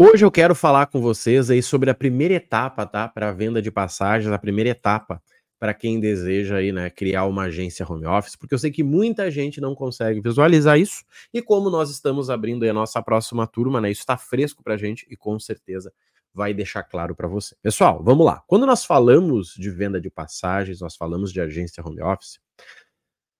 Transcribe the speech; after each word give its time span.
Hoje 0.00 0.24
eu 0.24 0.30
quero 0.30 0.54
falar 0.54 0.86
com 0.86 1.00
vocês 1.00 1.50
aí 1.50 1.60
sobre 1.60 1.90
a 1.90 1.94
primeira 1.94 2.34
etapa, 2.34 2.86
tá? 2.86 3.08
Para 3.08 3.30
a 3.30 3.32
venda 3.32 3.60
de 3.60 3.68
passagens, 3.68 4.32
a 4.32 4.38
primeira 4.38 4.70
etapa 4.70 5.20
para 5.58 5.74
quem 5.74 5.98
deseja 5.98 6.58
aí, 6.58 6.70
né, 6.70 6.88
criar 6.88 7.24
uma 7.24 7.46
agência 7.46 7.84
home 7.84 8.06
office, 8.06 8.36
porque 8.36 8.54
eu 8.54 8.58
sei 8.60 8.70
que 8.70 8.84
muita 8.84 9.28
gente 9.28 9.60
não 9.60 9.74
consegue 9.74 10.20
visualizar 10.20 10.78
isso. 10.78 11.04
E 11.34 11.42
como 11.42 11.68
nós 11.68 11.90
estamos 11.90 12.30
abrindo 12.30 12.62
a 12.62 12.72
nossa 12.72 13.02
próxima 13.02 13.44
turma, 13.44 13.80
né, 13.80 13.90
isso 13.90 14.02
está 14.02 14.16
fresco 14.16 14.62
para 14.62 14.74
a 14.74 14.76
gente 14.76 15.04
e 15.10 15.16
com 15.16 15.36
certeza 15.40 15.92
vai 16.32 16.54
deixar 16.54 16.84
claro 16.84 17.16
para 17.16 17.26
você. 17.26 17.56
Pessoal, 17.60 18.00
vamos 18.00 18.24
lá. 18.24 18.40
Quando 18.46 18.66
nós 18.66 18.84
falamos 18.84 19.52
de 19.58 19.68
venda 19.68 20.00
de 20.00 20.08
passagens, 20.08 20.80
nós 20.80 20.94
falamos 20.94 21.32
de 21.32 21.40
agência 21.40 21.82
home 21.84 22.00
office, 22.00 22.38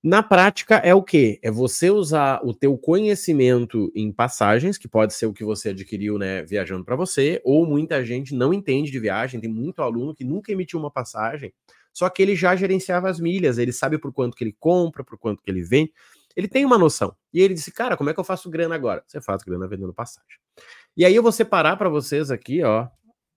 na 0.03 0.23
prática 0.23 0.77
é 0.77 0.95
o 0.95 1.03
que? 1.03 1.41
É 1.43 1.51
você 1.51 1.91
usar 1.91 2.41
o 2.45 2.55
teu 2.55 2.79
conhecimento 2.79 3.91
em 3.95 4.13
passagens, 4.13 4.79
que 4.79 4.87
pode 4.87 5.13
ser 5.13 5.27
o 5.27 5.33
que 5.33 5.45
você 5.45 5.71
adquiriu, 5.71 6.19
né, 6.19 6.43
viajando 6.43 6.85
para 6.85 6.95
você, 6.95 7.41
ou 7.45 7.67
muita 7.67 8.05
gente 8.05 8.35
não 8.35 8.55
entende 8.55 8.91
de 8.93 9.01
viagem, 9.01 9.41
tem 9.41 9.51
muito 9.51 9.83
aluno 9.83 10.15
que 10.15 10.25
nunca 10.25 10.53
emitiu 10.53 10.79
uma 10.79 10.91
passagem, 10.91 11.53
só 11.93 12.09
que 12.09 12.23
ele 12.23 12.37
já 12.37 12.55
gerenciava 12.55 13.11
as 13.11 13.19
milhas, 13.19 13.59
ele 13.59 13.73
sabe 13.73 13.99
por 13.99 14.13
quanto 14.13 14.37
que 14.37 14.45
ele 14.45 14.57
compra, 14.61 15.03
por 15.03 15.19
quanto 15.19 15.43
que 15.43 15.51
ele 15.51 15.63
vende, 15.63 15.93
ele 16.37 16.47
tem 16.47 16.65
uma 16.65 16.79
noção. 16.79 17.13
E 17.35 17.41
ele 17.41 17.55
disse: 17.55 17.73
"Cara, 17.73 17.97
como 17.97 18.09
é 18.11 18.15
que 18.15 18.21
eu 18.21 18.25
faço 18.25 18.49
grana 18.49 18.77
agora?" 18.77 19.03
Você 19.05 19.21
faz 19.21 19.43
grana 19.43 19.67
vendendo 19.67 19.93
passagem. 19.93 20.39
E 20.97 21.05
aí 21.05 21.15
eu 21.15 21.23
vou 21.23 21.33
separar 21.33 21.77
para 21.77 21.89
vocês 21.89 22.31
aqui, 22.31 22.63
ó, 22.63 22.85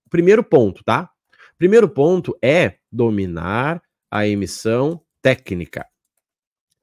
o 0.06 0.10
primeiro 0.10 0.44
ponto, 0.44 0.84
tá? 0.84 1.10
Primeiro 1.58 1.88
ponto 1.88 2.38
é 2.40 2.76
dominar 2.92 3.82
a 4.10 4.26
emissão 4.28 5.00
técnica. 5.20 5.91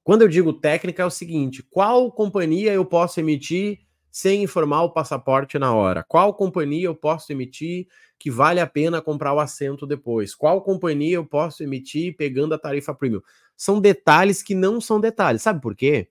Quando 0.09 0.23
eu 0.23 0.27
digo 0.27 0.51
técnica, 0.51 1.03
é 1.03 1.05
o 1.05 1.11
seguinte: 1.11 1.61
qual 1.61 2.11
companhia 2.11 2.73
eu 2.73 2.83
posso 2.83 3.19
emitir 3.19 3.81
sem 4.09 4.41
informar 4.41 4.81
o 4.81 4.89
passaporte 4.89 5.59
na 5.59 5.71
hora? 5.71 6.03
Qual 6.03 6.33
companhia 6.33 6.87
eu 6.87 6.95
posso 6.95 7.31
emitir 7.31 7.85
que 8.17 8.31
vale 8.31 8.59
a 8.59 8.65
pena 8.65 9.03
comprar 9.03 9.35
o 9.35 9.39
assento 9.39 9.85
depois? 9.85 10.33
Qual 10.33 10.63
companhia 10.63 11.17
eu 11.17 11.25
posso 11.27 11.61
emitir 11.61 12.15
pegando 12.17 12.55
a 12.55 12.57
tarifa 12.57 12.91
premium? 12.91 13.21
São 13.55 13.79
detalhes 13.79 14.41
que 14.41 14.55
não 14.55 14.81
são 14.81 14.99
detalhes. 14.99 15.43
Sabe 15.43 15.61
por 15.61 15.75
quê? 15.75 16.07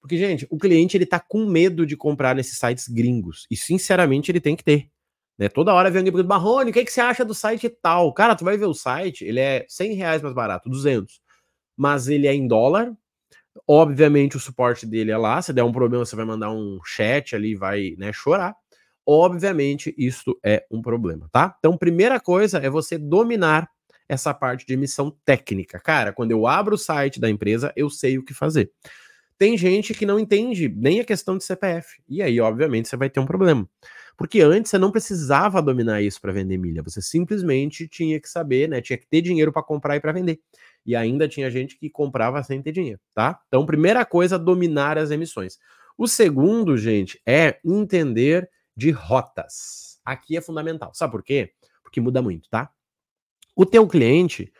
Porque, 0.00 0.16
gente, 0.16 0.46
o 0.48 0.56
cliente 0.56 0.96
ele 0.96 1.04
tá 1.04 1.20
com 1.20 1.44
medo 1.44 1.84
de 1.84 1.94
comprar 1.94 2.34
nesses 2.34 2.56
sites 2.56 2.88
gringos. 2.88 3.46
E, 3.50 3.56
sinceramente, 3.56 4.30
ele 4.30 4.40
tem 4.40 4.56
que 4.56 4.64
ter. 4.64 4.88
Né? 5.36 5.50
Toda 5.50 5.74
hora 5.74 5.90
vem 5.90 5.98
alguém 5.98 6.10
perguntando, 6.10 6.30
Marrone, 6.30 6.70
o 6.70 6.72
que, 6.72 6.86
que 6.86 6.90
você 6.90 7.02
acha 7.02 7.22
do 7.22 7.34
site 7.34 7.68
tal? 7.68 8.14
Cara, 8.14 8.34
tu 8.34 8.46
vai 8.46 8.56
ver 8.56 8.64
o 8.64 8.72
site, 8.72 9.26
ele 9.26 9.40
é 9.40 9.66
100 9.68 9.92
reais 9.92 10.22
mais 10.22 10.34
barato, 10.34 10.70
200. 10.70 11.20
Mas 11.76 12.08
ele 12.08 12.26
é 12.26 12.32
em 12.32 12.48
dólar, 12.48 12.96
Obviamente, 13.66 14.36
o 14.36 14.40
suporte 14.40 14.86
dele 14.86 15.10
é 15.10 15.16
lá. 15.16 15.40
Se 15.40 15.52
der 15.52 15.62
um 15.64 15.72
problema, 15.72 16.04
você 16.04 16.16
vai 16.16 16.24
mandar 16.24 16.50
um 16.50 16.78
chat 16.84 17.34
ali 17.34 17.54
vai 17.54 17.94
né, 17.98 18.12
chorar. 18.12 18.54
Obviamente, 19.06 19.94
isso 19.96 20.36
é 20.44 20.64
um 20.70 20.82
problema, 20.82 21.28
tá? 21.30 21.54
Então, 21.58 21.76
primeira 21.76 22.18
coisa 22.18 22.58
é 22.58 22.68
você 22.68 22.98
dominar 22.98 23.68
essa 24.08 24.34
parte 24.34 24.66
de 24.66 24.74
emissão 24.74 25.16
técnica. 25.24 25.78
Cara, 25.78 26.12
quando 26.12 26.32
eu 26.32 26.46
abro 26.46 26.74
o 26.74 26.78
site 26.78 27.20
da 27.20 27.30
empresa, 27.30 27.72
eu 27.76 27.88
sei 27.88 28.18
o 28.18 28.24
que 28.24 28.34
fazer. 28.34 28.70
Tem 29.38 29.56
gente 29.56 29.92
que 29.92 30.06
não 30.06 30.18
entende 30.18 30.68
nem 30.68 30.98
a 31.00 31.04
questão 31.04 31.36
de 31.36 31.44
CPF. 31.44 32.02
E 32.08 32.22
aí, 32.22 32.40
obviamente, 32.40 32.88
você 32.88 32.96
vai 32.96 33.10
ter 33.10 33.20
um 33.20 33.26
problema. 33.26 33.68
Porque 34.16 34.40
antes 34.40 34.70
você 34.70 34.78
não 34.78 34.90
precisava 34.90 35.60
dominar 35.60 36.00
isso 36.00 36.20
para 36.20 36.32
vender 36.32 36.56
milha. 36.56 36.82
Você 36.82 37.02
simplesmente 37.02 37.86
tinha 37.86 38.18
que 38.18 38.28
saber, 38.28 38.68
né? 38.68 38.80
Tinha 38.80 38.96
que 38.96 39.06
ter 39.06 39.20
dinheiro 39.20 39.52
para 39.52 39.62
comprar 39.62 39.96
e 39.96 40.00
para 40.00 40.12
vender 40.12 40.40
e 40.86 40.94
ainda 40.94 41.26
tinha 41.26 41.50
gente 41.50 41.76
que 41.76 41.90
comprava 41.90 42.42
sem 42.42 42.62
ter 42.62 42.70
dinheiro, 42.72 43.00
tá? 43.12 43.40
Então, 43.48 43.66
primeira 43.66 44.06
coisa, 44.06 44.38
dominar 44.38 44.96
as 44.96 45.10
emissões. 45.10 45.58
O 45.98 46.06
segundo, 46.06 46.76
gente, 46.76 47.20
é 47.26 47.58
entender 47.64 48.48
de 48.76 48.90
rotas. 48.90 49.98
Aqui 50.04 50.36
é 50.36 50.40
fundamental. 50.40 50.92
Sabe 50.94 51.10
por 51.10 51.22
quê? 51.22 51.52
Porque 51.82 52.00
muda 52.00 52.22
muito, 52.22 52.48
tá? 52.48 52.70
O 53.56 53.66
teu 53.66 53.86
cliente, 53.88 54.52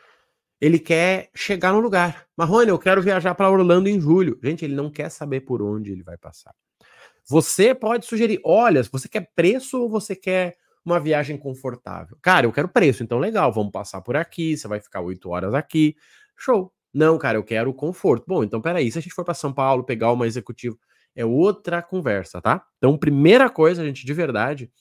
ele 0.59 0.79
quer 0.79 1.29
chegar 1.33 1.71
no 1.71 1.79
lugar. 1.79 2.27
Marrone, 2.35 2.69
eu 2.69 2.79
quero 2.79 3.01
viajar 3.01 3.33
para 3.35 3.49
Orlando 3.49 3.87
em 3.87 4.01
julho. 4.01 4.37
Gente, 4.43 4.65
ele 4.65 4.75
não 4.75 4.89
quer 4.89 5.09
saber 5.09 5.41
por 5.41 5.61
onde 5.61 5.91
ele 5.91 6.03
vai 6.03 6.17
passar. 6.17 6.53
Você 7.25 7.75
pode 7.75 8.05
sugerir, 8.05 8.39
olha, 8.43 8.83
você 8.83 9.07
quer 9.07 9.29
preço 9.35 9.81
ou 9.81 9.89
você 9.89 10.15
quer 10.15 10.57
uma 10.87 10.99
viagem 10.99 11.37
confortável. 11.37 12.17
Cara, 12.21 12.45
eu 12.45 12.51
quero 12.51 12.67
preço, 12.69 13.03
então 13.03 13.19
legal, 13.19 13.51
vamos 13.51 13.71
passar 13.71 14.01
por 14.01 14.15
aqui, 14.15 14.57
você 14.57 14.67
vai 14.67 14.79
ficar 14.79 15.01
oito 15.01 15.29
horas 15.29 15.53
aqui. 15.53 15.95
Show. 16.35 16.71
Não, 16.93 17.17
cara, 17.17 17.37
eu 17.37 17.43
quero 17.43 17.73
conforto. 17.73 18.25
Bom, 18.27 18.43
então 18.43 18.61
peraí, 18.61 18.91
se 18.91 18.97
a 18.97 19.01
gente 19.01 19.13
for 19.13 19.25
para 19.25 19.33
São 19.33 19.53
Paulo 19.53 19.83
pegar 19.83 20.11
uma 20.11 20.25
executiva, 20.25 20.75
é 21.15 21.25
outra 21.25 21.81
conversa, 21.81 22.41
tá? 22.41 22.65
Então, 22.77 22.97
primeira 22.97 23.49
coisa, 23.49 23.83
gente, 23.85 24.05
de 24.05 24.13
verdade, 24.13 24.71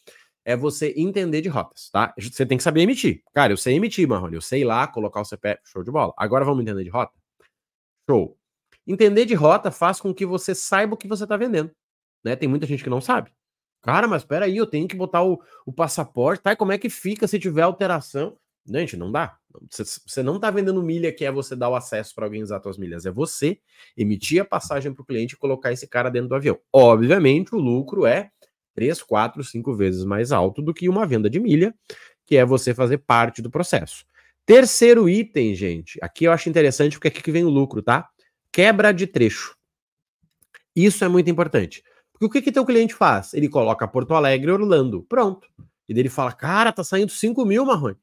é 0.45 0.57
você 0.57 0.95
entender 0.97 1.41
de 1.41 1.49
rotas, 1.49 1.91
tá? 1.91 2.15
Você 2.19 2.47
tem 2.47 2.57
que 2.57 2.63
saber 2.63 2.83
emitir. 2.83 3.23
Cara, 3.35 3.53
eu 3.53 3.57
sei 3.57 3.75
emitir, 3.75 4.07
Marrone, 4.07 4.37
eu 4.37 4.41
sei 4.41 4.65
lá 4.65 4.87
colocar 4.87 5.21
o 5.21 5.25
CPF, 5.25 5.61
show 5.65 5.83
de 5.83 5.91
bola. 5.91 6.15
Agora 6.17 6.45
vamos 6.45 6.63
entender 6.63 6.85
de 6.85 6.91
rota? 6.91 7.13
Show. 8.09 8.39
Entender 8.87 9.25
de 9.25 9.35
rota 9.35 9.71
faz 9.71 10.01
com 10.01 10.15
que 10.15 10.25
você 10.25 10.55
saiba 10.55 10.95
o 10.95 10.97
que 10.97 11.09
você 11.09 11.25
está 11.25 11.37
vendendo, 11.37 11.73
né? 12.25 12.37
Tem 12.37 12.49
muita 12.49 12.67
gente 12.67 12.85
que 12.85 12.91
não 12.91 13.01
sabe. 13.01 13.33
Cara, 13.83 14.09
mas 14.09 14.23
espera 14.23 14.47
aí, 14.47 14.57
eu 14.57 14.67
tenho 14.67 14.89
que 14.89 14.97
botar 14.97 15.23
o, 15.23 15.41
o 15.65 15.73
passaporte, 15.73 16.43
tá? 16.43 16.53
E 16.53 16.57
como 16.57 16.73
é 16.73 16.79
que 16.79 16.91
fica 16.91 17.27
se 17.29 17.39
tiver 17.39 17.63
alteração? 17.63 18.37
Gente, 18.69 18.97
não 18.97 19.13
dá. 19.13 19.37
Você 19.71 20.23
não 20.23 20.37
está 20.37 20.51
vendendo 20.51 20.83
milha 20.83 21.13
que 21.13 21.25
é 21.25 21.31
você 21.31 21.55
dar 21.55 21.69
o 21.69 21.77
acesso 21.77 22.15
para 22.15 22.27
alguém 22.27 22.43
usar 22.43 22.61
suas 22.61 22.77
milhas. 22.77 23.07
É 23.07 23.11
você 23.11 23.59
emitir 23.97 24.43
a 24.43 24.45
passagem 24.45 24.93
para 24.93 25.03
o 25.03 25.07
cliente 25.07 25.35
e 25.35 25.39
colocar 25.39 25.73
esse 25.73 25.87
cara 25.87 26.11
dentro 26.11 26.29
do 26.29 26.35
avião. 26.35 26.59
Obviamente, 26.73 27.55
o 27.55 27.59
lucro 27.59 28.05
é 28.05 28.31
3, 28.75 29.03
4, 29.03 29.43
5 29.43 29.75
vezes 29.75 30.05
mais 30.05 30.33
alto 30.33 30.61
do 30.61 30.75
que 30.75 30.89
uma 30.89 31.07
venda 31.07 31.31
de 31.31 31.39
milha, 31.39 31.75
que 32.27 32.37
é 32.37 32.45
você 32.45 32.75
fazer 32.75 32.99
parte 32.99 33.41
do 33.41 33.51
processo. 33.51 34.05
Terceiro 34.45 35.09
item, 35.09 35.55
gente. 35.55 35.99
Aqui 36.03 36.25
eu 36.25 36.33
acho 36.33 36.49
interessante 36.49 36.95
porque 36.95 37.09
aqui 37.09 37.23
que 37.23 37.33
vem 37.33 37.45
o 37.45 37.49
lucro, 37.49 37.83
tá? 37.83 38.09
Quebra 38.53 38.93
de 38.93 39.07
trecho. 39.07 39.57
Isso 40.75 41.05
é 41.05 41.09
muito 41.09 41.31
importante. 41.31 41.83
Porque 42.19 42.27
o 42.27 42.31
que 42.31 42.43
que 42.43 42.53
teu 42.53 42.65
cliente 42.65 42.95
faz? 42.95 43.35
Ele 43.35 43.49
coloca 43.49 43.87
Porto 43.87 44.15
Alegre 44.15 44.49
e 44.49 44.53
Orlando. 44.53 45.03
Pronto. 45.03 45.47
E 45.89 45.93
daí 45.93 46.03
ele 46.03 46.09
fala, 46.09 46.33
cara, 46.33 46.73
tá 46.73 46.83
saindo 46.83 47.13
5 47.13 47.45
mil, 47.45 47.65
Marrone. 47.65 47.97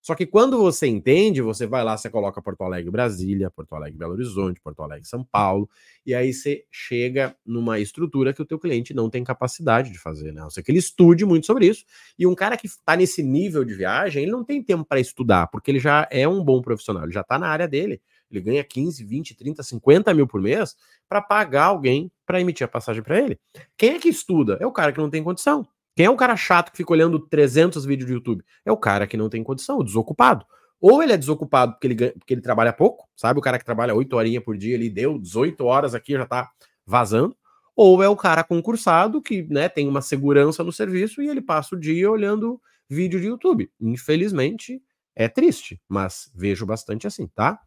Só 0.00 0.14
que 0.14 0.24
quando 0.24 0.56
você 0.56 0.86
entende, 0.86 1.42
você 1.42 1.66
vai 1.66 1.84
lá, 1.84 1.94
você 1.94 2.08
coloca 2.08 2.40
Porto 2.40 2.62
Alegre, 2.62 2.90
Brasília, 2.90 3.50
Porto 3.50 3.74
Alegre, 3.74 3.98
Belo 3.98 4.12
Horizonte, 4.12 4.58
Porto 4.58 4.82
Alegre, 4.82 5.06
São 5.06 5.22
Paulo, 5.22 5.68
e 6.06 6.14
aí 6.14 6.32
você 6.32 6.64
chega 6.70 7.36
numa 7.44 7.78
estrutura 7.78 8.32
que 8.32 8.40
o 8.40 8.46
teu 8.46 8.58
cliente 8.58 8.94
não 8.94 9.10
tem 9.10 9.22
capacidade 9.22 9.90
de 9.90 9.98
fazer, 9.98 10.32
né? 10.32 10.42
Ou 10.42 10.50
seja, 10.50 10.64
que 10.64 10.70
ele 10.70 10.78
estude 10.78 11.26
muito 11.26 11.46
sobre 11.46 11.66
isso. 11.66 11.84
E 12.18 12.26
um 12.26 12.34
cara 12.34 12.56
que 12.56 12.66
está 12.66 12.96
nesse 12.96 13.22
nível 13.22 13.64
de 13.64 13.74
viagem, 13.74 14.22
ele 14.22 14.32
não 14.32 14.44
tem 14.44 14.62
tempo 14.62 14.84
para 14.84 15.00
estudar, 15.00 15.48
porque 15.48 15.70
ele 15.70 15.80
já 15.80 16.08
é 16.10 16.26
um 16.26 16.42
bom 16.42 16.62
profissional, 16.62 17.02
ele 17.02 17.12
já 17.12 17.20
está 17.22 17.38
na 17.38 17.48
área 17.48 17.68
dele. 17.68 18.00
Ele 18.30 18.40
ganha 18.40 18.64
15, 18.64 19.04
20, 19.04 19.34
30, 19.34 19.62
50 19.62 20.14
mil 20.14 20.26
por 20.26 20.40
mês 20.40 20.76
para 21.08 21.20
pagar 21.20 21.64
alguém 21.64 22.10
para 22.26 22.40
emitir 22.40 22.64
a 22.64 22.68
passagem 22.68 23.02
para 23.02 23.18
ele. 23.18 23.38
Quem 23.76 23.90
é 23.90 23.98
que 23.98 24.08
estuda? 24.08 24.58
É 24.60 24.66
o 24.66 24.72
cara 24.72 24.92
que 24.92 24.98
não 24.98 25.10
tem 25.10 25.22
condição. 25.22 25.66
Quem 25.96 26.06
é 26.06 26.10
o 26.10 26.16
cara 26.16 26.36
chato 26.36 26.70
que 26.70 26.76
fica 26.76 26.92
olhando 26.92 27.18
300 27.18 27.84
vídeos 27.84 28.08
do 28.08 28.14
YouTube? 28.14 28.44
É 28.64 28.70
o 28.70 28.76
cara 28.76 29.06
que 29.06 29.16
não 29.16 29.28
tem 29.28 29.42
condição, 29.42 29.78
o 29.78 29.84
desocupado. 29.84 30.46
Ou 30.80 31.02
ele 31.02 31.12
é 31.12 31.16
desocupado 31.16 31.72
porque 31.72 31.86
ele, 31.86 31.94
ganha, 31.94 32.12
porque 32.12 32.34
ele 32.34 32.40
trabalha 32.40 32.72
pouco, 32.72 33.08
sabe? 33.16 33.38
O 33.40 33.42
cara 33.42 33.58
que 33.58 33.64
trabalha 33.64 33.94
8 33.94 34.14
horinhas 34.14 34.44
por 34.44 34.56
dia, 34.56 34.74
ele 34.74 34.88
deu 34.88 35.18
18 35.18 35.64
horas 35.64 35.94
aqui, 35.94 36.12
já 36.12 36.24
tá 36.24 36.48
vazando. 36.86 37.36
Ou 37.74 38.02
é 38.02 38.08
o 38.08 38.16
cara 38.16 38.44
concursado 38.44 39.20
que 39.20 39.42
né, 39.44 39.68
tem 39.68 39.88
uma 39.88 40.00
segurança 40.00 40.62
no 40.62 40.72
serviço 40.72 41.22
e 41.22 41.28
ele 41.28 41.40
passa 41.40 41.74
o 41.74 41.78
dia 41.78 42.10
olhando 42.10 42.60
vídeo 42.88 43.20
de 43.20 43.26
YouTube. 43.26 43.70
Infelizmente, 43.80 44.82
é 45.14 45.28
triste, 45.28 45.80
mas 45.88 46.30
vejo 46.34 46.64
bastante 46.64 47.06
assim, 47.06 47.26
tá? 47.26 47.60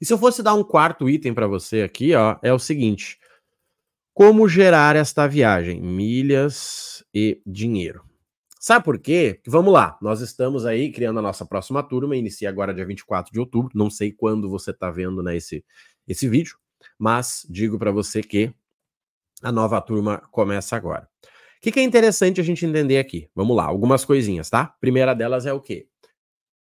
E 0.00 0.06
se 0.06 0.12
eu 0.12 0.18
fosse 0.18 0.42
dar 0.42 0.54
um 0.54 0.64
quarto 0.64 1.08
item 1.08 1.34
para 1.34 1.46
você 1.46 1.82
aqui, 1.82 2.14
ó, 2.14 2.36
é 2.42 2.52
o 2.52 2.58
seguinte: 2.58 3.18
como 4.14 4.48
gerar 4.48 4.96
esta 4.96 5.26
viagem? 5.26 5.80
Milhas 5.80 7.04
e 7.14 7.42
dinheiro. 7.46 8.02
Sabe 8.58 8.84
por 8.84 8.98
quê? 8.98 9.40
Vamos 9.46 9.72
lá, 9.72 9.96
nós 10.02 10.20
estamos 10.20 10.66
aí 10.66 10.90
criando 10.90 11.20
a 11.20 11.22
nossa 11.22 11.46
próxima 11.46 11.82
turma, 11.82 12.16
inicia 12.16 12.48
agora 12.48 12.74
dia 12.74 12.84
24 12.84 13.32
de 13.32 13.38
outubro, 13.38 13.70
não 13.74 13.88
sei 13.88 14.10
quando 14.10 14.50
você 14.50 14.72
está 14.72 14.90
vendo 14.90 15.22
né, 15.22 15.36
esse, 15.36 15.64
esse 16.08 16.28
vídeo, 16.28 16.56
mas 16.98 17.46
digo 17.48 17.78
para 17.78 17.92
você 17.92 18.22
que 18.22 18.52
a 19.40 19.52
nova 19.52 19.80
turma 19.80 20.18
começa 20.32 20.74
agora. 20.74 21.08
O 21.22 21.60
que, 21.60 21.70
que 21.70 21.78
é 21.78 21.82
interessante 21.82 22.40
a 22.40 22.44
gente 22.44 22.66
entender 22.66 22.98
aqui? 22.98 23.28
Vamos 23.34 23.56
lá, 23.56 23.64
algumas 23.64 24.04
coisinhas, 24.04 24.50
tá? 24.50 24.66
Primeira 24.80 25.14
delas 25.14 25.46
é 25.46 25.52
o 25.52 25.60
quê? 25.60 25.86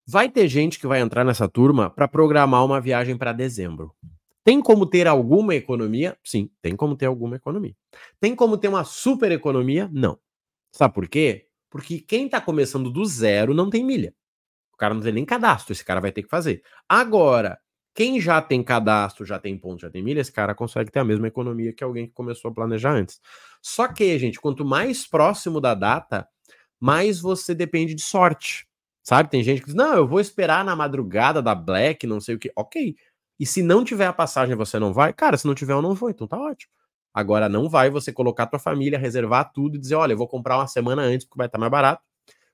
Vai 0.05 0.29
ter 0.29 0.47
gente 0.47 0.79
que 0.79 0.87
vai 0.87 0.99
entrar 0.99 1.23
nessa 1.23 1.47
turma 1.47 1.89
para 1.89 2.07
programar 2.07 2.65
uma 2.65 2.81
viagem 2.81 3.17
para 3.17 3.31
dezembro. 3.33 3.93
Tem 4.43 4.61
como 4.61 4.85
ter 4.85 5.07
alguma 5.07 5.55
economia? 5.55 6.17
Sim, 6.23 6.49
tem 6.61 6.75
como 6.75 6.95
ter 6.97 7.05
alguma 7.05 7.37
economia. 7.37 7.75
Tem 8.19 8.35
como 8.35 8.57
ter 8.57 8.67
uma 8.67 8.83
super 8.83 9.31
economia? 9.31 9.89
Não. 9.93 10.19
Sabe 10.71 10.93
por 10.93 11.07
quê? 11.07 11.47
Porque 11.69 11.99
quem 11.99 12.25
está 12.25 12.41
começando 12.41 12.91
do 12.91 13.05
zero 13.05 13.53
não 13.53 13.69
tem 13.69 13.83
milha. 13.85 14.13
O 14.73 14.77
cara 14.77 14.93
não 14.93 15.01
tem 15.01 15.13
nem 15.13 15.25
cadastro, 15.25 15.73
esse 15.73 15.85
cara 15.85 16.01
vai 16.01 16.11
ter 16.11 16.23
que 16.23 16.29
fazer. 16.29 16.63
Agora, 16.89 17.59
Quem 17.95 18.19
já 18.19 18.41
tem 18.41 18.63
cadastro, 18.63 19.25
já 19.25 19.37
tem 19.39 19.57
ponto, 19.57 19.81
já 19.81 19.89
tem 19.89 20.01
milha, 20.03 20.19
esse 20.21 20.31
cara 20.31 20.55
consegue 20.55 20.91
ter 20.91 20.99
a 20.99 21.03
mesma 21.05 21.27
economia 21.27 21.73
que 21.73 21.83
alguém 21.83 22.07
que 22.07 22.13
começou 22.13 22.49
a 22.51 22.53
planejar 22.53 22.91
antes. 22.93 23.21
Só 23.61 23.87
que, 23.87 24.17
gente, 24.17 24.41
quanto 24.41 24.65
mais 24.65 25.07
próximo 25.07 25.61
da 25.61 25.75
data, 25.75 26.27
mais 26.79 27.19
você 27.19 27.53
depende 27.55 27.93
de 27.95 28.01
sorte. 28.01 28.67
Sabe? 29.03 29.29
Tem 29.29 29.43
gente 29.43 29.59
que 29.59 29.67
diz: 29.67 29.75
não, 29.75 29.93
eu 29.95 30.07
vou 30.07 30.19
esperar 30.19 30.63
na 30.63 30.75
madrugada 30.75 31.41
da 31.41 31.53
Black, 31.53 32.07
não 32.07 32.21
sei 32.21 32.35
o 32.35 32.39
que. 32.39 32.51
Ok. 32.55 32.95
E 33.39 33.45
se 33.45 33.61
não 33.61 33.83
tiver 33.83 34.05
a 34.05 34.13
passagem, 34.13 34.55
você 34.55 34.79
não 34.79 34.93
vai? 34.93 35.11
Cara, 35.11 35.37
se 35.37 35.45
não 35.45 35.53
tiver, 35.53 35.73
eu 35.73 35.81
não 35.81 35.93
vou, 35.93 36.09
então 36.09 36.27
tá 36.27 36.37
ótimo. 36.39 36.71
Agora 37.13 37.49
não 37.49 37.69
vai 37.69 37.89
você 37.89 38.11
colocar 38.11 38.47
tua 38.47 38.59
família, 38.59 38.97
reservar 38.97 39.51
tudo 39.53 39.75
e 39.75 39.79
dizer: 39.79 39.95
olha, 39.95 40.13
eu 40.13 40.17
vou 40.17 40.27
comprar 40.27 40.57
uma 40.57 40.67
semana 40.67 41.01
antes 41.01 41.25
porque 41.27 41.37
vai 41.37 41.47
estar 41.47 41.59
mais 41.59 41.71
barato. 41.71 42.01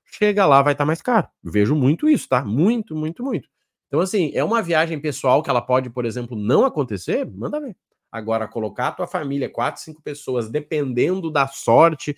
Chega 0.04 0.44
lá, 0.44 0.60
vai 0.60 0.72
estar 0.72 0.84
mais 0.84 1.00
caro. 1.00 1.28
Eu 1.42 1.52
vejo 1.52 1.74
muito 1.76 2.08
isso, 2.08 2.28
tá? 2.28 2.44
Muito, 2.44 2.96
muito, 2.96 3.22
muito. 3.22 3.48
Então, 3.86 4.00
assim, 4.00 4.32
é 4.34 4.42
uma 4.42 4.60
viagem 4.62 5.00
pessoal 5.00 5.42
que 5.42 5.50
ela 5.50 5.60
pode, 5.62 5.90
por 5.90 6.04
exemplo, 6.04 6.36
não 6.36 6.64
acontecer, 6.64 7.24
manda 7.26 7.60
ver. 7.60 7.76
Agora, 8.10 8.48
colocar 8.48 8.88
a 8.88 8.92
tua 8.92 9.06
família, 9.06 9.48
quatro, 9.48 9.80
cinco 9.80 10.02
pessoas, 10.02 10.50
dependendo 10.50 11.30
da 11.30 11.46
sorte, 11.46 12.16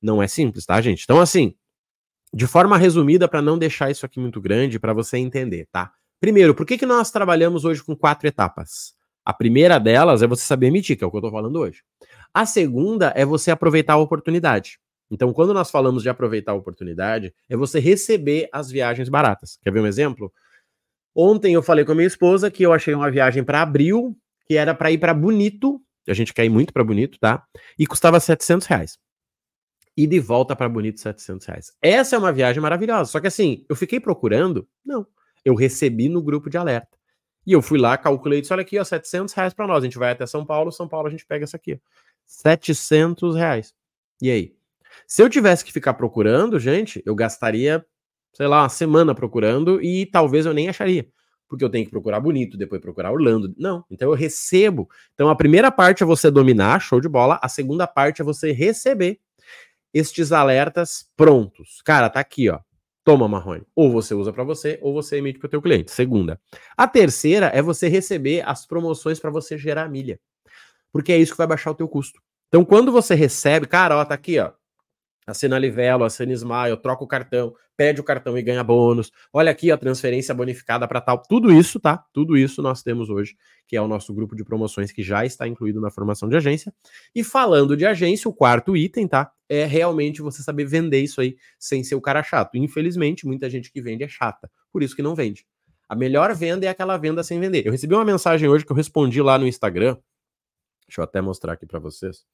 não 0.00 0.22
é 0.22 0.28
simples, 0.28 0.64
tá, 0.64 0.80
gente? 0.80 1.02
Então, 1.02 1.20
assim, 1.20 1.54
de 2.34 2.46
forma 2.48 2.76
resumida, 2.76 3.28
para 3.28 3.40
não 3.40 3.56
deixar 3.56 3.90
isso 3.90 4.04
aqui 4.04 4.18
muito 4.18 4.40
grande, 4.40 4.80
para 4.80 4.92
você 4.92 5.16
entender, 5.18 5.68
tá? 5.70 5.92
Primeiro, 6.20 6.54
por 6.54 6.66
que, 6.66 6.76
que 6.76 6.84
nós 6.84 7.10
trabalhamos 7.10 7.64
hoje 7.64 7.82
com 7.82 7.94
quatro 7.94 8.26
etapas? 8.26 8.94
A 9.24 9.32
primeira 9.32 9.78
delas 9.78 10.20
é 10.20 10.26
você 10.26 10.42
saber 10.42 10.66
emitir, 10.66 10.98
que 10.98 11.04
é 11.04 11.06
o 11.06 11.10
que 11.10 11.16
eu 11.16 11.20
estou 11.20 11.30
falando 11.30 11.56
hoje. 11.60 11.82
A 12.32 12.44
segunda 12.44 13.12
é 13.14 13.24
você 13.24 13.52
aproveitar 13.52 13.94
a 13.94 13.98
oportunidade. 13.98 14.78
Então, 15.10 15.32
quando 15.32 15.54
nós 15.54 15.70
falamos 15.70 16.02
de 16.02 16.08
aproveitar 16.08 16.52
a 16.52 16.56
oportunidade, 16.56 17.32
é 17.48 17.56
você 17.56 17.78
receber 17.78 18.48
as 18.52 18.68
viagens 18.68 19.08
baratas. 19.08 19.56
Quer 19.62 19.72
ver 19.72 19.80
um 19.80 19.86
exemplo? 19.86 20.32
Ontem 21.14 21.54
eu 21.54 21.62
falei 21.62 21.84
com 21.84 21.92
a 21.92 21.94
minha 21.94 22.06
esposa 22.06 22.50
que 22.50 22.64
eu 22.64 22.72
achei 22.72 22.94
uma 22.94 23.10
viagem 23.10 23.44
para 23.44 23.62
abril, 23.62 24.16
que 24.46 24.56
era 24.56 24.74
para 24.74 24.90
ir 24.90 24.98
para 24.98 25.14
Bonito, 25.14 25.80
a 26.08 26.14
gente 26.14 26.34
quer 26.34 26.44
ir 26.44 26.50
muito 26.50 26.72
para 26.72 26.82
Bonito, 26.82 27.18
tá? 27.20 27.44
E 27.78 27.86
custava 27.86 28.18
700 28.18 28.66
reais. 28.66 28.98
E 29.96 30.06
de 30.06 30.18
volta 30.18 30.56
para 30.56 30.68
Bonito, 30.68 31.00
700 31.00 31.46
reais. 31.46 31.72
Essa 31.80 32.16
é 32.16 32.18
uma 32.18 32.32
viagem 32.32 32.60
maravilhosa. 32.60 33.10
Só 33.10 33.20
que 33.20 33.26
assim, 33.26 33.64
eu 33.68 33.76
fiquei 33.76 34.00
procurando? 34.00 34.68
Não. 34.84 35.06
Eu 35.44 35.54
recebi 35.54 36.08
no 36.08 36.22
grupo 36.22 36.50
de 36.50 36.56
alerta. 36.56 36.96
E 37.46 37.52
eu 37.52 37.60
fui 37.60 37.78
lá, 37.78 37.96
calculei, 37.96 38.40
disse, 38.40 38.52
olha 38.52 38.62
aqui, 38.62 38.78
ó, 38.78 38.84
700 38.84 39.32
reais 39.34 39.54
para 39.54 39.66
nós. 39.66 39.82
A 39.82 39.86
gente 39.86 39.98
vai 39.98 40.12
até 40.12 40.26
São 40.26 40.44
Paulo, 40.44 40.72
São 40.72 40.88
Paulo 40.88 41.06
a 41.06 41.10
gente 41.10 41.26
pega 41.26 41.44
essa 41.44 41.56
aqui, 41.56 41.74
ó. 41.74 41.76
700 42.24 43.36
reais. 43.36 43.74
E 44.20 44.30
aí? 44.30 44.56
Se 45.06 45.22
eu 45.22 45.28
tivesse 45.28 45.64
que 45.64 45.72
ficar 45.72 45.94
procurando, 45.94 46.58
gente, 46.58 47.02
eu 47.04 47.14
gastaria 47.14 47.84
sei 48.34 48.48
lá, 48.48 48.62
uma 48.62 48.68
semana 48.68 49.14
procurando 49.14 49.80
e 49.80 50.06
talvez 50.06 50.44
eu 50.44 50.52
nem 50.52 50.68
acharia. 50.68 51.06
Porque 51.48 51.64
eu 51.64 51.70
tenho 51.70 51.84
que 51.84 51.90
procurar 51.90 52.20
bonito, 52.20 52.58
depois 52.58 52.80
procurar 52.80 53.12
Orlando. 53.12 53.54
Não, 53.56 53.84
então 53.90 54.10
eu 54.10 54.14
recebo. 54.14 54.88
Então 55.14 55.28
a 55.28 55.36
primeira 55.36 55.70
parte 55.70 56.02
é 56.02 56.06
você 56.06 56.30
dominar, 56.30 56.80
show 56.80 57.00
de 57.00 57.08
bola. 57.08 57.38
A 57.40 57.48
segunda 57.48 57.86
parte 57.86 58.20
é 58.20 58.24
você 58.24 58.50
receber 58.50 59.20
estes 59.94 60.32
alertas 60.32 61.08
prontos. 61.16 61.80
Cara, 61.84 62.10
tá 62.10 62.20
aqui, 62.20 62.50
ó. 62.50 62.58
Toma, 63.04 63.28
Marrone. 63.28 63.62
Ou 63.74 63.90
você 63.90 64.14
usa 64.14 64.32
para 64.32 64.42
você, 64.44 64.78
ou 64.82 64.92
você 64.92 65.18
emite 65.18 65.38
para 65.38 65.46
o 65.46 65.50
teu 65.50 65.62
cliente. 65.62 65.92
Segunda. 65.92 66.40
A 66.76 66.88
terceira 66.88 67.46
é 67.46 67.62
você 67.62 67.86
receber 67.86 68.42
as 68.46 68.66
promoções 68.66 69.20
para 69.20 69.30
você 69.30 69.56
gerar 69.56 69.88
milha. 69.88 70.18
Porque 70.90 71.12
é 71.12 71.18
isso 71.18 71.32
que 71.32 71.38
vai 71.38 71.46
baixar 71.46 71.70
o 71.70 71.74
teu 71.74 71.88
custo. 71.88 72.20
Então, 72.48 72.64
quando 72.64 72.90
você 72.90 73.14
recebe, 73.14 73.66
cara, 73.66 73.96
ó, 73.96 74.04
tá 74.04 74.14
aqui, 74.14 74.38
ó 74.38 74.52
assina 75.26 75.58
Livelo, 75.58 76.04
assina 76.04 76.32
Smile, 76.32 76.76
troca 76.82 77.04
o 77.04 77.06
cartão, 77.06 77.54
pede 77.76 78.00
o 78.00 78.04
cartão 78.04 78.36
e 78.36 78.42
ganha 78.42 78.62
bônus. 78.62 79.10
Olha 79.32 79.50
aqui 79.50 79.70
a 79.70 79.76
transferência 79.76 80.34
bonificada 80.34 80.86
para 80.86 81.00
tal. 81.00 81.18
Tudo 81.18 81.52
isso, 81.52 81.80
tá? 81.80 82.04
Tudo 82.12 82.36
isso 82.36 82.62
nós 82.62 82.82
temos 82.82 83.10
hoje, 83.10 83.36
que 83.66 83.76
é 83.76 83.80
o 83.80 83.88
nosso 83.88 84.12
grupo 84.14 84.34
de 84.36 84.44
promoções 84.44 84.92
que 84.92 85.02
já 85.02 85.24
está 85.24 85.46
incluído 85.48 85.80
na 85.80 85.90
formação 85.90 86.28
de 86.28 86.36
agência. 86.36 86.72
E 87.14 87.24
falando 87.24 87.76
de 87.76 87.86
agência, 87.86 88.28
o 88.28 88.32
quarto 88.32 88.76
item, 88.76 89.08
tá? 89.08 89.30
É 89.48 89.64
realmente 89.64 90.22
você 90.22 90.42
saber 90.42 90.64
vender 90.64 91.00
isso 91.00 91.20
aí 91.20 91.36
sem 91.58 91.84
ser 91.84 91.94
o 91.94 92.00
cara 92.00 92.22
chato. 92.22 92.56
Infelizmente, 92.56 93.26
muita 93.26 93.48
gente 93.50 93.70
que 93.70 93.80
vende 93.80 94.04
é 94.04 94.08
chata, 94.08 94.50
por 94.72 94.82
isso 94.82 94.96
que 94.96 95.02
não 95.02 95.14
vende. 95.14 95.46
A 95.88 95.94
melhor 95.94 96.34
venda 96.34 96.64
é 96.66 96.68
aquela 96.68 96.96
venda 96.96 97.22
sem 97.22 97.38
vender. 97.38 97.66
Eu 97.66 97.72
recebi 97.72 97.94
uma 97.94 98.04
mensagem 98.04 98.48
hoje 98.48 98.64
que 98.64 98.72
eu 98.72 98.76
respondi 98.76 99.20
lá 99.20 99.38
no 99.38 99.46
Instagram. 99.46 99.96
Deixa 100.86 101.00
eu 101.00 101.04
até 101.04 101.20
mostrar 101.20 101.52
aqui 101.52 101.66
para 101.66 101.78
vocês. 101.78 102.24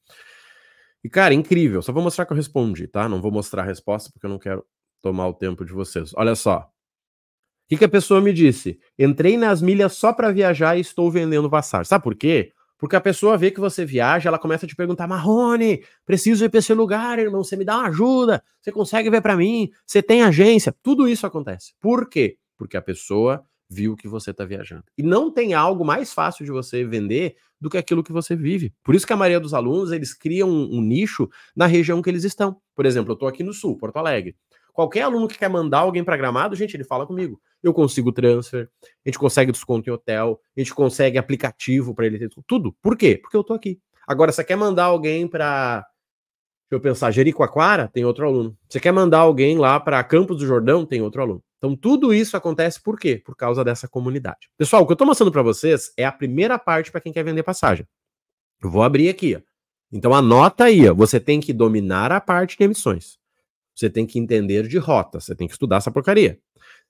E, 1.03 1.09
cara, 1.09 1.33
incrível. 1.35 1.83
Só 1.83 1.93
vou 1.93 2.03
mostrar 2.03 2.27
que 2.27 2.33
eu 2.33 2.37
respondi, 2.37 2.87
tá? 2.87 3.09
Não 3.09 3.21
vou 3.21 3.33
mostrar 3.33 3.63
a 3.63 3.67
resposta 3.67 4.11
porque 4.13 4.27
eu 4.27 4.31
não 4.31 4.39
quero 4.39 4.65
tomar 5.01 5.29
o 5.29 5.35
tempo 5.35 5.65
de 5.65 5.73
vocês. 5.73 6.13
Olha 6.15 6.35
só. 6.35 6.59
O 6.59 7.69
que, 7.69 7.79
que 7.79 7.85
a 7.85 7.89
pessoa 7.89 8.21
me 8.21 8.33
disse? 8.33 8.79
Entrei 8.99 9.37
nas 9.37 9.63
milhas 9.63 9.93
só 9.95 10.13
para 10.13 10.33
viajar 10.33 10.77
e 10.77 10.81
estou 10.81 11.11
vendendo 11.11 11.49
passagem. 11.49 11.87
Sabe 11.87 12.03
por 12.03 12.15
quê? 12.15 12.53
Porque 12.77 12.97
a 12.97 13.01
pessoa 13.01 13.37
vê 13.37 13.51
que 13.51 13.61
você 13.61 13.85
viaja, 13.85 14.29
ela 14.29 14.39
começa 14.39 14.65
a 14.65 14.69
te 14.69 14.75
perguntar: 14.75 15.07
Marrone, 15.07 15.85
preciso 16.05 16.45
ir 16.45 16.49
para 16.49 16.59
esse 16.59 16.73
lugar, 16.75 17.19
irmão. 17.19 17.45
Você 17.45 17.55
me 17.55 17.65
dá 17.65 17.77
uma 17.77 17.89
ajuda? 17.89 18.43
Você 18.61 18.73
consegue 18.73 19.11
ver 19.11 19.21
para 19.21 19.37
mim? 19.37 19.71
Você 19.87 20.03
tem 20.03 20.23
agência? 20.23 20.75
Tudo 20.83 21.07
isso 21.07 21.27
acontece. 21.27 21.75
Por 21.79 22.09
quê? 22.09 22.39
Porque 22.57 22.77
a 22.77 22.83
pessoa 22.83 23.45
viu 23.71 23.97
que 23.97 24.09
você 24.09 24.33
está 24.33 24.45
viajando. 24.45 24.85
E 24.99 25.03
não 25.03 25.31
tem 25.31 25.55
algo 25.55 25.85
mais 25.85 26.13
fácil 26.13 26.45
de 26.45 26.51
você 26.51 26.85
vender 26.85 27.37
do 27.61 27.71
que 27.71 27.79
aquilo 27.79 28.03
que 28.03 28.13
você 28.13 28.35
vive. 28.35 28.75
Por 28.83 28.95
isso 28.95 29.07
que 29.07 29.13
a 29.13 29.17
maioria 29.17 29.39
dos 29.39 29.55
alunos, 29.55 29.93
eles 29.93 30.13
criam 30.13 30.49
um, 30.49 30.79
um 30.79 30.83
nicho 30.83 31.29
na 31.55 31.67
região 31.67 32.03
que 32.03 32.11
eles 32.11 32.25
estão. 32.25 32.61
Por 32.75 32.85
exemplo, 32.85 33.13
eu 33.13 33.15
estou 33.15 33.29
aqui 33.29 33.45
no 33.45 33.53
Sul, 33.53 33.77
Porto 33.79 33.97
Alegre. 33.99 34.35
Qualquer 34.73 35.03
aluno 35.03 35.29
que 35.29 35.39
quer 35.39 35.49
mandar 35.49 35.81
alguém 35.81 36.03
para 36.03 36.17
Gramado, 36.17 36.57
gente, 36.57 36.75
ele 36.75 36.85
fala 36.85 37.07
comigo. 37.07 37.41
Eu 37.63 37.75
consigo 37.75 38.11
transfer, 38.13 38.69
a 38.83 39.09
gente 39.09 39.19
consegue 39.19 39.53
desconto 39.53 39.89
em 39.89 39.93
hotel, 39.93 40.41
a 40.57 40.61
gente 40.61 40.75
consegue 40.75 41.19
aplicativo 41.19 41.95
para 41.95 42.07
ele 42.07 42.19
ter 42.19 42.31
tudo. 42.47 42.75
Por 42.81 42.97
quê? 42.97 43.19
Porque 43.21 43.37
eu 43.37 43.45
tô 43.45 43.53
aqui. 43.53 43.79
Agora, 44.07 44.33
você 44.33 44.43
quer 44.43 44.57
mandar 44.57 44.85
alguém 44.85 45.29
para 45.29 45.85
Deixa 46.71 46.79
eu 46.79 46.81
pensar, 46.81 47.11
Jericoacoara, 47.11 47.89
tem 47.89 48.05
outro 48.05 48.25
aluno. 48.25 48.57
Você 48.69 48.79
quer 48.79 48.93
mandar 48.93 49.19
alguém 49.19 49.59
lá 49.59 49.81
para 49.81 50.05
Campos 50.05 50.39
do 50.39 50.47
Jordão, 50.47 50.87
tem 50.87 51.03
outro 51.03 51.21
aluno. 51.21 51.43
Então, 51.61 51.77
tudo 51.77 52.15
isso 52.15 52.39
acontece 52.39 52.83
por 52.83 52.99
quê? 52.99 53.21
Por 53.23 53.37
causa 53.37 53.63
dessa 53.63 53.87
comunidade. 53.87 54.49
Pessoal, 54.57 54.83
o 54.83 54.87
que 54.87 54.93
eu 54.93 54.95
estou 54.95 55.07
mostrando 55.07 55.31
para 55.31 55.43
vocês 55.43 55.93
é 55.95 56.07
a 56.07 56.13
primeira 56.13 56.59
parte 56.59 56.91
para 56.91 57.03
quem 57.03 57.13
quer 57.13 57.23
vender 57.23 57.43
passagem. 57.43 57.87
Eu 58.63 58.71
vou 58.71 58.83
abrir 58.83 59.11
aqui. 59.11 59.37
Ó. 59.37 59.41
Então, 59.93 60.15
anota 60.15 60.65
aí. 60.65 60.89
Ó. 60.89 60.95
Você 60.95 61.21
tem 61.21 61.39
que 61.39 61.53
dominar 61.53 62.13
a 62.13 62.21
parte 62.21 62.57
de 62.57 62.65
emissões. 62.65 63.19
Você 63.75 63.91
tem 63.91 64.07
que 64.07 64.19
entender 64.19 64.67
de 64.67 64.79
rota. 64.79 65.21
Você 65.21 65.35
tem 65.35 65.47
que 65.47 65.53
estudar 65.53 65.77
essa 65.77 65.91
porcaria. 65.91 66.39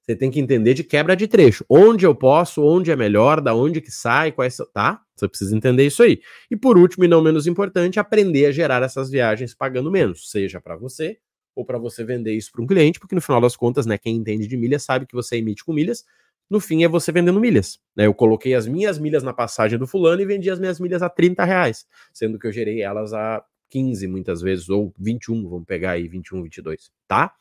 Você 0.03 0.15
tem 0.15 0.31
que 0.31 0.39
entender 0.39 0.73
de 0.73 0.85
quebra 0.85 1.17
de 1.17 1.27
trecho. 1.27 1.65
Onde 1.69 2.07
eu 2.07 2.15
posso, 2.15 2.63
onde 2.63 2.93
é 2.93 2.97
melhor, 2.97 3.41
da 3.41 3.53
onde 3.53 3.81
que 3.81 3.91
sai, 3.91 4.31
quais 4.31 4.57
tá? 4.73 5.03
Você 5.17 5.29
precisa 5.29 5.57
entender 5.57 5.85
isso 5.85 6.01
aí. 6.05 6.21
E 6.49 6.57
por 6.57 6.79
último, 6.79 7.05
e 7.05 7.09
não 7.09 7.21
menos 7.21 7.49
importante, 7.49 7.99
aprender 7.99 8.47
a 8.47 8.53
gerar 8.53 8.83
essas 8.85 9.11
viagens 9.11 9.53
pagando 9.53 9.91
menos, 9.91 10.31
seja 10.31 10.61
para 10.61 10.77
você 10.77 11.19
ou 11.61 11.65
para 11.65 11.79
você 11.79 12.03
vender 12.03 12.33
isso 12.33 12.51
para 12.51 12.63
um 12.63 12.67
cliente, 12.67 12.99
porque 12.99 13.15
no 13.15 13.21
final 13.21 13.39
das 13.39 13.55
contas, 13.55 13.85
né, 13.85 13.99
quem 13.99 14.17
entende 14.17 14.47
de 14.47 14.57
milhas 14.57 14.83
sabe 14.83 15.07
que 15.07 15.15
você 15.15 15.37
emite 15.37 15.63
com 15.63 15.75
milhas, 15.75 16.05
no 16.49 16.59
fim 16.59 16.83
é 16.83 16.89
você 16.89 17.13
vendendo 17.13 17.39
milhas. 17.39 17.79
Né? 17.95 18.07
Eu 18.07 18.15
coloquei 18.15 18.55
as 18.55 18.67
minhas 18.67 18.99
milhas 18.99 19.23
na 19.23 19.35
passagem 19.35 19.79
do 19.79 19.87
fulano 19.87 20.23
e 20.23 20.25
vendi 20.25 20.51
as 20.51 20.59
minhas 20.59 20.81
milhas 20.81 21.03
a 21.03 21.11
30 21.11 21.45
reais, 21.45 21.87
sendo 22.15 22.39
que 22.39 22.47
eu 22.47 22.53
gerei 22.53 22.81
elas 22.81 23.13
a 23.13 23.45
15 23.69 24.07
muitas 24.09 24.41
vezes, 24.41 24.71
ou 24.71 24.93
21, 24.99 25.49
vamos 25.49 25.67
pegar 25.67 25.93
aí 25.93 26.09
21, 26.09 26.43
22, 26.43 26.91
tá? 27.07 27.33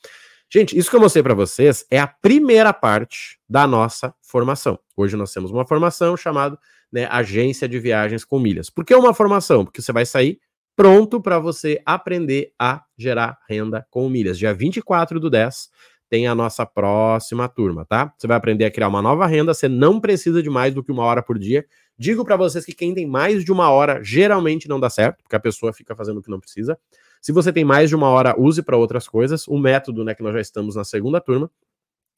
Gente, 0.51 0.77
isso 0.77 0.89
que 0.89 0.95
eu 0.95 0.99
mostrei 0.99 1.23
para 1.23 1.33
vocês 1.33 1.85
é 1.89 1.97
a 1.97 2.07
primeira 2.07 2.73
parte 2.73 3.39
da 3.47 3.65
nossa 3.65 4.13
formação. 4.21 4.77
Hoje 4.97 5.15
nós 5.15 5.31
temos 5.31 5.49
uma 5.49 5.65
formação 5.65 6.17
chamada 6.17 6.59
né, 6.91 7.07
Agência 7.09 7.69
de 7.69 7.79
Viagens 7.79 8.25
com 8.25 8.37
Milhas. 8.37 8.69
Por 8.69 8.83
que 8.83 8.93
uma 8.93 9.13
formação? 9.13 9.63
Porque 9.63 9.81
você 9.81 9.93
vai 9.93 10.05
sair 10.05 10.39
pronto 10.79 11.19
para 11.19 11.37
você 11.39 11.81
aprender 11.85 12.53
a 12.57 12.85
gerar 12.97 13.37
renda 13.49 13.85
com 13.91 14.07
milhas. 14.09 14.37
Dia 14.37 14.53
24 14.53 15.19
do 15.19 15.29
10 15.29 15.69
tem 16.09 16.25
a 16.25 16.33
nossa 16.33 16.65
próxima 16.65 17.49
turma, 17.49 17.83
tá? 17.83 18.13
Você 18.17 18.25
vai 18.25 18.37
aprender 18.37 18.63
a 18.63 18.71
criar 18.71 18.87
uma 18.87 19.01
nova 19.01 19.27
renda, 19.27 19.53
você 19.53 19.67
não 19.67 19.99
precisa 19.99 20.41
de 20.41 20.49
mais 20.49 20.73
do 20.73 20.81
que 20.81 20.89
uma 20.89 21.03
hora 21.03 21.21
por 21.21 21.37
dia. 21.37 21.65
Digo 21.97 22.23
para 22.23 22.37
vocês 22.37 22.63
que 22.63 22.71
quem 22.71 22.93
tem 22.93 23.05
mais 23.05 23.43
de 23.43 23.51
uma 23.51 23.69
hora 23.69 24.01
geralmente 24.01 24.69
não 24.69 24.79
dá 24.79 24.89
certo, 24.89 25.21
porque 25.21 25.35
a 25.35 25.39
pessoa 25.41 25.73
fica 25.73 25.93
fazendo 25.93 26.19
o 26.19 26.23
que 26.23 26.31
não 26.31 26.39
precisa. 26.39 26.79
Se 27.21 27.33
você 27.33 27.51
tem 27.51 27.65
mais 27.65 27.89
de 27.89 27.95
uma 27.97 28.07
hora, 28.07 28.33
use 28.39 28.63
para 28.63 28.77
outras 28.77 29.05
coisas. 29.05 29.49
O 29.49 29.59
método, 29.59 30.05
né, 30.05 30.15
que 30.15 30.23
nós 30.23 30.33
já 30.33 30.39
estamos 30.39 30.77
na 30.77 30.85
segunda 30.85 31.19
turma, 31.19 31.51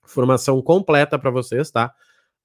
formação 0.03 0.61
completa 0.61 1.17
para 1.17 1.31
vocês, 1.31 1.71
tá? 1.71 1.91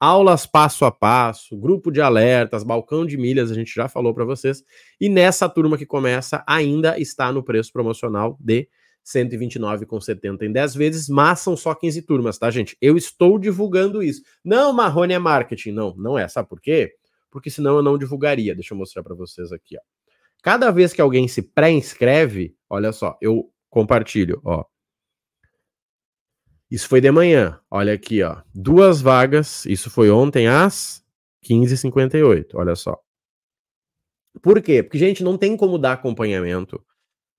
Aulas 0.00 0.46
passo 0.46 0.84
a 0.84 0.90
passo, 0.90 1.56
grupo 1.56 1.90
de 1.90 2.00
alertas, 2.00 2.62
balcão 2.62 3.06
de 3.06 3.16
milhas, 3.16 3.50
a 3.50 3.54
gente 3.54 3.74
já 3.74 3.88
falou 3.88 4.14
para 4.14 4.24
vocês. 4.24 4.62
E 5.00 5.08
nessa 5.08 5.48
turma 5.48 5.78
que 5.78 5.86
começa, 5.86 6.44
ainda 6.46 6.98
está 6.98 7.32
no 7.32 7.42
preço 7.42 7.72
promocional 7.72 8.36
de 8.40 8.68
129,70 9.06 10.42
em 10.42 10.52
10 10.52 10.74
vezes, 10.74 11.08
mas 11.08 11.40
são 11.40 11.56
só 11.56 11.74
15 11.74 12.02
turmas, 12.02 12.38
tá, 12.38 12.50
gente? 12.50 12.76
Eu 12.80 12.96
estou 12.96 13.38
divulgando 13.38 14.02
isso. 14.02 14.22
Não, 14.44 14.72
Marrone 14.72 15.14
é 15.14 15.18
marketing. 15.18 15.70
Não, 15.70 15.94
não 15.96 16.18
é. 16.18 16.26
Sabe 16.26 16.48
por 16.48 16.60
quê? 16.60 16.92
Porque 17.30 17.48
senão 17.48 17.76
eu 17.76 17.82
não 17.82 17.96
divulgaria. 17.96 18.54
Deixa 18.54 18.74
eu 18.74 18.78
mostrar 18.78 19.02
para 19.02 19.14
vocês 19.14 19.52
aqui, 19.52 19.76
ó. 19.76 19.80
Cada 20.42 20.70
vez 20.70 20.92
que 20.92 21.00
alguém 21.00 21.26
se 21.28 21.42
pré-inscreve, 21.42 22.54
olha 22.68 22.92
só, 22.92 23.16
eu 23.20 23.50
compartilho, 23.70 24.40
ó. 24.44 24.64
Isso 26.70 26.88
foi 26.88 27.00
de 27.00 27.10
manhã. 27.10 27.60
Olha 27.70 27.92
aqui, 27.92 28.22
ó. 28.22 28.42
Duas 28.54 29.00
vagas. 29.00 29.64
Isso 29.66 29.88
foi 29.88 30.10
ontem 30.10 30.48
às 30.48 31.04
15,58, 31.48 32.54
olha 32.54 32.74
só. 32.74 32.98
Por 34.42 34.60
quê? 34.60 34.82
Porque, 34.82 34.98
gente, 34.98 35.22
não 35.22 35.38
tem 35.38 35.56
como 35.56 35.78
dar 35.78 35.92
acompanhamento 35.92 36.84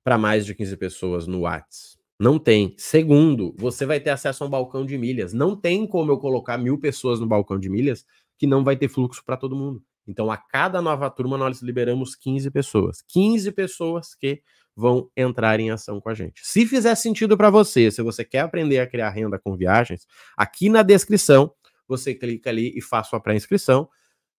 para 0.03 0.17
mais 0.17 0.45
de 0.45 0.55
15 0.55 0.77
pessoas 0.77 1.27
no 1.27 1.41
WhatsApp. 1.41 1.97
Não 2.19 2.39
tem. 2.39 2.73
Segundo, 2.77 3.53
você 3.57 3.85
vai 3.85 3.99
ter 3.99 4.09
acesso 4.09 4.43
a 4.43 4.47
um 4.47 4.49
balcão 4.49 4.85
de 4.85 4.97
milhas. 4.97 5.33
Não 5.33 5.55
tem 5.55 5.85
como 5.85 6.11
eu 6.11 6.17
colocar 6.17 6.57
mil 6.57 6.79
pessoas 6.79 7.19
no 7.19 7.27
balcão 7.27 7.59
de 7.59 7.69
milhas 7.69 8.05
que 8.39 8.47
não 8.47 8.63
vai 8.63 8.75
ter 8.75 8.87
fluxo 8.87 9.23
para 9.23 9.37
todo 9.37 9.55
mundo. 9.55 9.83
Então, 10.07 10.31
a 10.31 10.37
cada 10.37 10.81
nova 10.81 11.09
turma, 11.11 11.37
nós 11.37 11.61
liberamos 11.61 12.15
15 12.15 12.49
pessoas. 12.49 13.03
15 13.07 13.51
pessoas 13.51 14.15
que 14.15 14.41
vão 14.77 15.09
entrar 15.17 15.59
em 15.59 15.71
ação 15.71 15.99
com 15.99 16.07
a 16.07 16.13
gente. 16.13 16.39
Se 16.43 16.67
fizer 16.67 16.93
sentido 16.93 17.35
para 17.35 17.49
você, 17.49 17.89
se 17.89 18.01
você 18.03 18.23
quer 18.23 18.41
aprender 18.41 18.79
a 18.79 18.85
criar 18.85 19.09
renda 19.09 19.39
com 19.39 19.57
viagens, 19.57 20.05
aqui 20.37 20.69
na 20.69 20.83
descrição 20.83 21.51
você 21.87 22.13
clica 22.13 22.51
ali 22.51 22.71
e 22.75 22.81
faz 22.81 23.07
sua 23.07 23.19
pré-inscrição. 23.19 23.89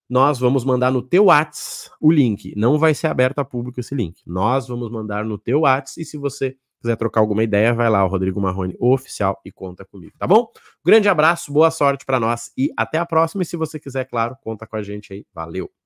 Nós 0.09 0.39
vamos 0.39 0.65
mandar 0.65 0.93
no 0.93 1.03
teu 1.03 1.25
WhatsApp 1.25 1.95
o 2.01 2.13
link. 2.13 2.55
Não 2.57 2.79
vai 2.79 2.95
ser 2.95 3.09
aberto 3.09 3.41
a 3.41 3.45
público 3.45 3.81
esse 3.81 3.95
link. 3.95 4.23
Nós 4.25 4.69
vamos 4.69 4.91
mandar 4.91 5.25
no 5.25 5.37
teu 5.37 5.61
WhatsApp 5.61 6.01
e 6.01 6.05
se 6.05 6.17
você 6.17 6.57
quiser 6.81 6.97
trocar 6.97 7.21
alguma 7.21 7.43
ideia, 7.43 7.75
vai 7.75 7.91
lá, 7.91 8.05
o 8.05 8.09
Rodrigo 8.09 8.41
Marrone 8.41 8.77
oficial 8.79 9.41
e 9.45 9.51
conta 9.51 9.85
comigo, 9.85 10.13
tá 10.17 10.27
bom? 10.29 10.47
Grande 10.85 11.09
abraço, 11.09 11.53
boa 11.53 11.73
sorte 11.73 12.07
para 12.07 12.21
nós 12.21 12.53
e 12.57 12.71
até 12.77 12.99
a 12.99 13.05
próxima. 13.05 13.43
E 13.43 13.47
se 13.47 13.57
você 13.57 13.81
quiser, 13.81 14.05
claro, 14.05 14.37
conta 14.41 14.67
com 14.67 14.77
a 14.77 14.83
gente 14.83 15.13
aí. 15.13 15.27
Valeu. 15.35 15.78